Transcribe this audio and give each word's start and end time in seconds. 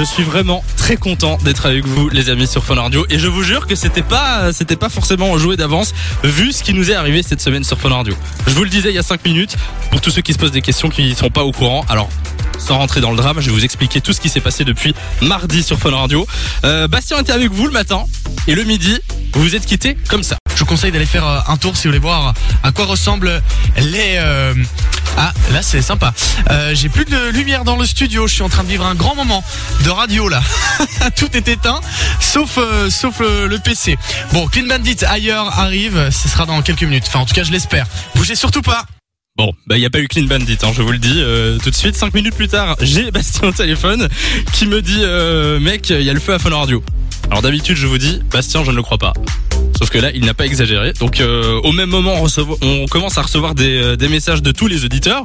Je 0.00 0.04
suis 0.06 0.22
vraiment 0.22 0.64
très 0.78 0.96
content 0.96 1.36
d'être 1.44 1.66
avec 1.66 1.84
vous, 1.84 2.08
les 2.08 2.30
amis, 2.30 2.46
sur 2.46 2.64
Fun 2.64 2.76
Radio. 2.76 3.04
Et 3.10 3.18
je 3.18 3.26
vous 3.26 3.42
jure 3.42 3.66
que 3.66 3.74
c'était 3.74 4.00
pas, 4.00 4.50
c'était 4.50 4.76
pas 4.76 4.88
forcément 4.88 5.36
joué 5.36 5.58
d'avance, 5.58 5.92
vu 6.24 6.52
ce 6.52 6.62
qui 6.62 6.72
nous 6.72 6.90
est 6.90 6.94
arrivé 6.94 7.22
cette 7.22 7.42
semaine 7.42 7.64
sur 7.64 7.78
Fun 7.78 7.90
Radio. 7.90 8.14
Je 8.46 8.54
vous 8.54 8.64
le 8.64 8.70
disais 8.70 8.88
il 8.88 8.94
y 8.94 8.98
a 8.98 9.02
5 9.02 9.22
minutes, 9.26 9.58
pour 9.90 10.00
tous 10.00 10.08
ceux 10.08 10.22
qui 10.22 10.32
se 10.32 10.38
posent 10.38 10.52
des 10.52 10.62
questions, 10.62 10.88
qui 10.88 11.14
sont 11.14 11.28
pas 11.28 11.44
au 11.44 11.52
courant. 11.52 11.84
Alors, 11.90 12.08
sans 12.58 12.78
rentrer 12.78 13.02
dans 13.02 13.10
le 13.10 13.18
drame, 13.18 13.40
je 13.40 13.50
vais 13.50 13.52
vous 13.52 13.64
expliquer 13.66 14.00
tout 14.00 14.14
ce 14.14 14.22
qui 14.22 14.30
s'est 14.30 14.40
passé 14.40 14.64
depuis 14.64 14.94
mardi 15.20 15.62
sur 15.62 15.78
Fun 15.78 15.90
Radio. 15.90 16.26
Euh, 16.64 16.88
Bastien 16.88 17.18
était 17.18 17.32
avec 17.32 17.52
vous 17.52 17.66
le 17.66 17.72
matin, 17.72 18.04
et 18.46 18.54
le 18.54 18.64
midi, 18.64 18.98
vous 19.34 19.42
vous 19.42 19.54
êtes 19.54 19.66
quitté 19.66 19.98
comme 20.08 20.22
ça. 20.22 20.38
Je 20.54 20.60
vous 20.60 20.64
conseille 20.66 20.92
d'aller 20.92 21.04
faire 21.04 21.26
euh, 21.28 21.40
un 21.46 21.58
tour 21.58 21.76
si 21.76 21.82
vous 21.82 21.90
voulez 21.90 21.98
voir 21.98 22.32
à 22.62 22.72
quoi 22.72 22.86
ressemblent 22.86 23.42
les... 23.76 24.16
euh, 24.16 24.54
Ah, 25.16 25.32
là 25.52 25.62
c'est 25.62 25.82
sympa. 25.82 26.12
Euh, 26.50 26.74
J'ai 26.74 26.88
plus 26.88 27.04
de 27.04 27.30
lumière 27.30 27.64
dans 27.64 27.76
le 27.76 27.84
studio, 27.84 28.26
je 28.26 28.34
suis 28.34 28.42
en 28.42 28.48
train 28.48 28.64
de 28.64 28.68
vivre 28.68 28.84
un 28.84 28.94
grand 28.94 29.14
moment 29.14 29.44
de 29.84 29.90
radio 29.90 30.28
là. 30.28 30.42
Tout 31.16 31.36
est 31.36 31.48
éteint, 31.48 31.80
sauf 32.20 32.58
euh, 32.58 32.90
sauf 32.90 33.20
le, 33.20 33.58
PC. 33.58 33.98
Bon, 34.32 34.46
Clean 34.46 34.66
Bandit 34.66 35.04
ailleurs 35.06 35.58
arrive, 35.58 36.10
ce 36.10 36.28
sera 36.28 36.46
dans 36.46 36.62
quelques 36.62 36.82
minutes. 36.82 37.04
Enfin, 37.08 37.20
en 37.20 37.26
tout 37.26 37.34
cas, 37.34 37.44
je 37.44 37.52
l'espère. 37.52 37.86
Bougez 38.14 38.34
surtout 38.34 38.62
pas. 38.62 38.84
Bon, 39.36 39.52
bah 39.66 39.76
il 39.76 39.82
y 39.82 39.86
a 39.86 39.90
pas 39.90 40.00
eu 40.00 40.08
Clean 40.08 40.24
Bandit, 40.24 40.58
hein, 40.62 40.70
je 40.74 40.82
vous 40.82 40.92
le 40.92 40.98
dis 40.98 41.16
euh, 41.18 41.58
tout 41.58 41.70
de 41.70 41.74
suite. 41.74 41.96
Cinq 41.96 42.14
minutes 42.14 42.34
plus 42.34 42.48
tard, 42.48 42.76
j'ai 42.80 43.10
Bastien 43.12 43.48
au 43.48 43.52
téléphone 43.52 44.08
qui 44.52 44.66
me 44.66 44.80
dit 44.82 45.02
mec, 45.62 45.90
il 45.90 46.02
y 46.02 46.10
a 46.10 46.14
le 46.14 46.20
feu 46.20 46.34
à 46.34 46.38
Fun 46.38 46.50
Radio. 46.50 46.82
Alors 47.30 47.42
d'habitude, 47.42 47.76
je 47.76 47.86
vous 47.86 47.98
dis 47.98 48.20
Bastien, 48.30 48.64
je 48.64 48.70
ne 48.70 48.76
le 48.76 48.82
crois 48.82 48.98
pas. 48.98 49.12
Sauf 49.80 49.88
que 49.88 49.98
là, 49.98 50.10
il 50.12 50.26
n'a 50.26 50.34
pas 50.34 50.44
exagéré. 50.44 50.92
Donc 51.00 51.20
euh, 51.20 51.58
au 51.64 51.72
même 51.72 51.88
moment, 51.88 52.22
on, 52.60 52.86
commence 52.86 53.16
à 53.16 53.22
recevoir 53.22 53.54
des, 53.54 53.80
euh, 53.80 53.96
des 53.96 54.08
messages 54.08 54.42
de 54.42 54.52
tous 54.52 54.66
les 54.66 54.84
auditeurs. 54.84 55.24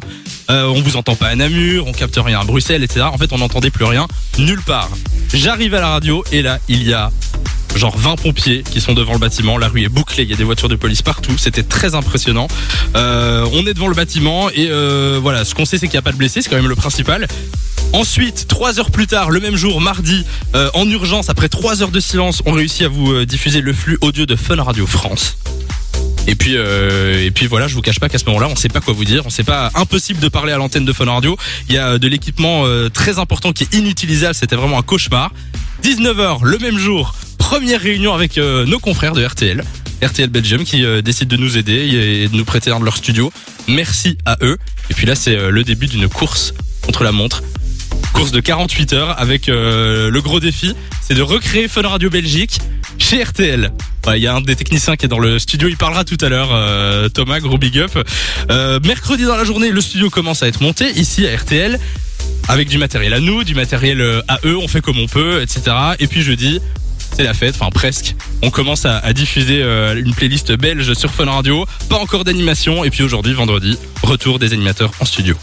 Euh, 0.50 0.68
on 0.68 0.82
vous 0.82 0.96
entend 0.96 1.18
pas 1.18 1.28
à 1.28 1.36
Namur, 1.36 1.88
on 1.88 1.92
capte 1.92 2.18
rien 2.18 2.40
à 2.40 2.46
Bruxelles, 2.46 2.82
etc. 2.82 3.02
En 3.12 3.18
fait, 3.18 3.34
on 3.34 3.40
n'entendait 3.40 3.70
plus 3.70 3.84
rien 3.84 4.08
nulle 4.38 4.62
part. 4.62 4.90
J'arrive 5.34 5.74
à 5.74 5.82
la 5.82 5.90
radio 5.90 6.24
et 6.32 6.42
là, 6.42 6.60
il 6.70 6.88
y 6.88 6.94
a 6.94 7.12
genre 7.76 7.98
20 7.98 8.16
pompiers 8.16 8.64
qui 8.64 8.80
sont 8.80 8.94
devant 8.94 9.12
le 9.12 9.20
bâtiment. 9.20 9.58
La 9.58 9.68
rue 9.68 9.84
est 9.84 9.90
bouclée, 9.90 10.24
il 10.24 10.30
y 10.30 10.34
a 10.34 10.38
des 10.38 10.46
voitures 10.46 10.70
de 10.70 10.78
police 10.78 11.02
partout. 11.02 11.38
C'était 11.38 11.64
très 11.64 11.94
impressionnant. 11.94 12.48
Euh, 12.96 13.46
on 13.52 13.68
est 13.68 13.74
devant 13.74 13.90
le 13.90 13.96
bâtiment 13.96 14.50
et 14.52 14.70
voilà, 15.20 15.44
ce 15.44 15.54
qu'on 15.54 15.66
sait 15.66 15.78
c'est 15.78 15.88
qu'il 15.88 15.96
n'y 15.96 16.00
a 16.00 16.04
pas 16.04 16.14
de 16.14 16.18
blessés, 16.18 16.42
c'est 16.42 16.50
quand 16.50 16.56
même 16.56 16.70
le 16.70 16.76
principal. 16.76 17.28
Ensuite, 17.94 18.48
trois 18.48 18.80
heures 18.80 18.92
plus 18.92 19.08
tard, 19.08 19.32
le 19.32 19.40
même 19.40 19.56
jour, 19.56 19.80
mardi, 19.80 20.26
euh, 20.54 20.70
en 20.74 20.90
urgence, 20.90 21.30
après 21.30 21.50
trois 21.50 21.82
heures 21.82 21.92
de 21.92 22.00
silence, 22.00 22.42
on 22.46 22.52
réussit 22.52 22.84
à 22.84 22.88
vous 22.90 23.12
euh, 23.12 23.26
diffuser 23.26 23.62
le 23.62 23.74
flux 23.74 23.98
audio 24.02 24.26
de 24.26 24.36
Fun 24.36 24.62
Radio 24.62 24.86
France. 24.86 25.38
Et 26.28 26.36
puis, 26.36 26.58
euh, 26.58 27.24
et 27.24 27.32
puis 27.32 27.46
voilà, 27.46 27.68
je 27.68 27.76
vous 27.76 27.82
cache 27.82 28.00
pas 28.00 28.10
qu'à 28.10 28.18
ce 28.18 28.26
moment-là, 28.26 28.48
on 28.50 28.56
sait 28.56 28.68
pas 28.68 28.82
quoi 28.82 28.94
vous 28.94 29.06
dire. 29.06 29.26
On 29.26 29.30
sait 29.30 29.44
pas 29.44 29.72
impossible 29.76 30.20
de 30.20 30.28
parler 30.28 30.52
à 30.52 30.58
l'antenne 30.58 30.86
de 30.86 30.94
Fun 30.94 31.06
Radio. 31.06 31.38
Il 31.70 31.76
y 31.76 31.78
a 31.78 31.98
de 31.98 32.08
l'équipement 32.08 32.64
euh, 32.66 32.90
très 32.90 33.20
important 33.20 33.54
qui 33.54 33.64
est 33.64 33.74
inutilisable. 33.76 34.34
C'était 34.34 34.56
vraiment 34.56 34.80
un 34.80 34.84
cauchemar. 34.84 35.32
19h, 35.84 36.44
le 36.44 36.58
même 36.58 36.80
jour, 36.80 37.14
première 37.38 37.80
réunion 37.80 38.14
avec 38.14 38.40
euh, 38.40 38.66
nos 38.66 38.80
confrères 38.80 39.14
de 39.14 39.24
RTL. 39.24 39.64
RTL 40.04 40.30
Belgium 40.30 40.64
qui 40.64 40.84
euh, 40.84 41.04
décide 41.04 41.28
de 41.28 41.38
nous 41.38 41.58
aider 41.58 41.74
et 41.74 42.28
de 42.28 42.36
nous 42.36 42.44
prêter 42.44 42.72
un 42.72 42.80
de 42.80 42.86
leurs 42.86 42.98
studios. 42.98 43.32
Merci 43.68 44.18
à 44.26 44.38
eux. 44.42 44.58
Et 44.90 44.94
puis 44.96 45.06
là, 45.06 45.14
c'est 45.14 45.36
euh, 45.36 45.52
le 45.52 45.64
début 45.64 45.86
d'une 45.86 46.08
course 46.10 46.54
contre 46.82 47.04
la 47.04 47.12
montre. 47.12 47.44
Course 48.16 48.32
de 48.32 48.40
48 48.40 48.94
heures 48.94 49.20
avec 49.20 49.50
euh, 49.50 50.10
le 50.10 50.22
gros 50.22 50.40
défi, 50.40 50.74
c'est 51.02 51.14
de 51.14 51.22
recréer 51.22 51.68
Fun 51.68 51.88
Radio 51.88 52.10
Belgique 52.10 52.60
chez 52.98 53.22
RTL. 53.22 53.72
Il 54.16 54.22
y 54.22 54.28
a 54.28 54.36
un 54.36 54.42
des 54.42 54.56
techniciens 54.56 54.96
qui 54.96 55.06
est 55.06 55.10
dans 55.10 55.20
le 55.20 55.38
studio, 55.38 55.68
il 55.68 55.78
parlera 55.78 56.04
tout 56.04 56.18
à 56.22 56.30
l'heure, 56.30 56.50
euh, 56.52 57.10
Thomas, 57.10 57.40
gros 57.40 57.58
big 57.58 57.78
up. 57.78 57.92
Euh, 58.50 58.80
mercredi 58.86 59.26
dans 59.26 59.36
la 59.36 59.44
journée, 59.44 59.70
le 59.70 59.82
studio 59.82 60.10
commence 60.10 60.44
à 60.44 60.48
être 60.48 60.62
monté 60.62 60.90
ici 60.92 61.28
à 61.28 61.36
RTL 61.36 61.80
avec 62.48 62.70
du 62.70 62.78
matériel 62.78 63.14
à 63.14 63.20
nous, 63.20 63.44
du 63.44 63.56
matériel 63.56 64.02
euh, 64.02 64.22
à 64.28 64.40
eux, 64.46 64.58
on 64.58 64.68
fait 64.68 64.82
comme 64.82 65.00
on 65.00 65.08
peut, 65.08 65.42
etc. 65.42 65.76
Et 66.00 66.08
puis 66.08 66.22
jeudi, 66.22 66.60
c'est 67.16 67.24
la 67.24 67.34
fête, 67.34 67.56
enfin 67.60 67.72
presque. 67.72 68.16
On 68.42 68.50
commence 68.50 68.86
à, 68.86 68.98
à 69.00 69.14
diffuser 69.14 69.62
euh, 69.62 70.00
une 70.00 70.14
playlist 70.14 70.52
belge 70.54 70.94
sur 70.94 71.12
Fun 71.12 71.26
Radio, 71.26 71.66
pas 71.90 71.98
encore 71.98 72.24
d'animation. 72.24 72.84
Et 72.84 72.90
puis 72.92 73.04
aujourd'hui, 73.04 73.34
vendredi, 73.34 73.78
retour 74.04 74.40
des 74.40 74.54
animateurs 74.54 74.92
en 75.00 75.06
studio. 75.06 75.36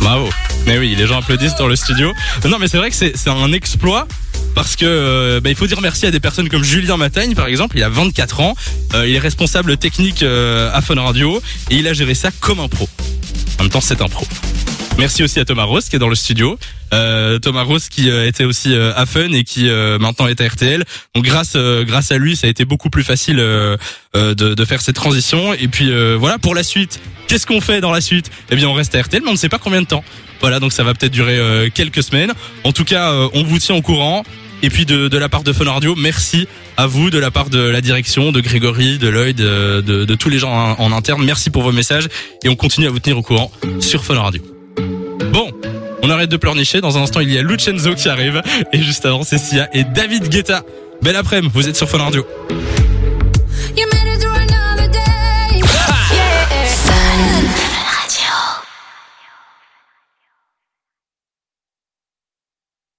Bravo. 0.00 0.28
Mais 0.66 0.78
oui, 0.78 0.94
les 0.96 1.06
gens 1.06 1.18
applaudissent 1.18 1.56
dans 1.56 1.68
le 1.68 1.76
studio. 1.76 2.12
Non, 2.44 2.58
mais 2.58 2.68
c'est 2.68 2.78
vrai 2.78 2.90
que 2.90 2.96
c'est 2.96 3.28
un 3.28 3.52
exploit. 3.52 4.06
Parce 4.54 4.74
que 4.74 4.86
euh, 4.86 5.40
bah, 5.40 5.50
il 5.50 5.56
faut 5.56 5.66
dire 5.66 5.80
merci 5.82 6.06
à 6.06 6.10
des 6.10 6.18
personnes 6.18 6.48
comme 6.48 6.64
Julien 6.64 6.96
Matagne 6.96 7.34
par 7.34 7.46
exemple, 7.46 7.76
il 7.76 7.82
a 7.82 7.90
24 7.90 8.40
ans, 8.40 8.54
euh, 8.94 9.06
il 9.06 9.14
est 9.14 9.18
responsable 9.18 9.76
technique 9.76 10.22
euh, 10.22 10.70
à 10.72 10.80
Fun 10.80 10.94
Radio 10.94 11.42
et 11.70 11.76
il 11.76 11.86
a 11.86 11.92
géré 11.92 12.14
ça 12.14 12.30
comme 12.40 12.60
un 12.60 12.68
pro. 12.68 12.88
En 13.58 13.64
même 13.64 13.70
temps, 13.70 13.82
c'est 13.82 14.00
un 14.00 14.08
pro. 14.08 14.26
Merci 14.98 15.22
aussi 15.22 15.40
à 15.40 15.44
Thomas 15.44 15.64
Rose 15.64 15.90
qui 15.90 15.96
est 15.96 15.98
dans 15.98 16.08
le 16.08 16.14
studio. 16.14 16.58
Euh, 16.94 17.38
Thomas 17.38 17.64
Rose 17.64 17.90
qui 17.90 18.08
était 18.08 18.44
aussi 18.44 18.74
à 18.74 19.04
Fun 19.04 19.30
et 19.32 19.44
qui 19.44 19.68
maintenant 20.00 20.26
est 20.26 20.40
à 20.40 20.48
RTL. 20.48 20.84
Donc 21.14 21.24
grâce 21.24 21.54
grâce 21.54 22.10
à 22.10 22.16
lui, 22.16 22.34
ça 22.34 22.46
a 22.46 22.50
été 22.50 22.64
beaucoup 22.64 22.88
plus 22.88 23.04
facile 23.04 23.36
de, 23.36 23.76
de 24.32 24.64
faire 24.64 24.80
cette 24.80 24.96
transition. 24.96 25.52
Et 25.52 25.68
puis 25.68 25.90
voilà 26.16 26.38
pour 26.38 26.54
la 26.54 26.62
suite. 26.62 26.98
Qu'est-ce 27.26 27.46
qu'on 27.46 27.60
fait 27.60 27.80
dans 27.80 27.92
la 27.92 28.00
suite? 28.00 28.30
Eh 28.50 28.56
bien, 28.56 28.68
on 28.68 28.74
reste 28.74 28.94
à 28.94 29.02
RTL, 29.02 29.22
mais 29.22 29.28
on 29.28 29.32
ne 29.32 29.38
sait 29.38 29.48
pas 29.48 29.58
combien 29.58 29.82
de 29.82 29.86
temps. 29.86 30.04
Voilà, 30.40 30.60
donc 30.60 30.72
ça 30.72 30.84
va 30.84 30.94
peut-être 30.94 31.12
durer 31.12 31.38
euh, 31.38 31.68
quelques 31.72 32.02
semaines. 32.02 32.32
En 32.64 32.72
tout 32.72 32.84
cas, 32.84 33.10
euh, 33.10 33.28
on 33.34 33.42
vous 33.42 33.58
tient 33.58 33.74
au 33.74 33.82
courant. 33.82 34.22
Et 34.62 34.70
puis 34.70 34.86
de, 34.86 35.16
la 35.16 35.28
part 35.28 35.42
de 35.42 35.52
Fun 35.52 35.70
Radio, 35.70 35.94
merci 35.96 36.48
à 36.78 36.86
vous, 36.86 37.10
de 37.10 37.18
la 37.18 37.30
part 37.30 37.50
de 37.50 37.58
la 37.58 37.82
direction, 37.82 38.32
de 38.32 38.40
Grégory, 38.40 38.96
de 38.96 39.08
Lloyd, 39.08 39.36
de, 39.36 39.82
de, 39.82 40.14
tous 40.14 40.30
les 40.30 40.38
gens 40.38 40.74
en, 40.78 40.92
interne. 40.92 41.22
Merci 41.24 41.50
pour 41.50 41.62
vos 41.62 41.72
messages 41.72 42.08
et 42.42 42.48
on 42.48 42.56
continue 42.56 42.86
à 42.86 42.90
vous 42.90 42.98
tenir 42.98 43.18
au 43.18 43.22
courant 43.22 43.52
sur 43.80 44.02
Fun 44.02 44.18
Radio. 44.18 44.42
Bon, 45.30 45.52
on 46.02 46.08
arrête 46.08 46.30
de 46.30 46.38
pleurnicher. 46.38 46.80
Dans 46.80 46.96
un 46.96 47.02
instant, 47.02 47.20
il 47.20 47.30
y 47.30 47.38
a 47.38 47.42
Lucenzo 47.42 47.94
qui 47.94 48.08
arrive. 48.08 48.42
Et 48.72 48.82
juste 48.82 49.04
avant, 49.04 49.24
c'est 49.24 49.38
et 49.74 49.84
David 49.84 50.30
Guetta. 50.30 50.62
Belle 51.02 51.16
après-midi, 51.16 51.52
vous 51.54 51.68
êtes 51.68 51.76
sur 51.76 51.88
Fun 51.88 51.98
Radio. 51.98 52.26